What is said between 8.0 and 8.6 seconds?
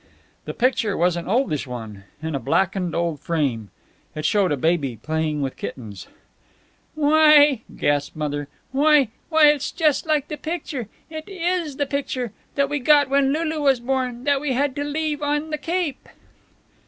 Mother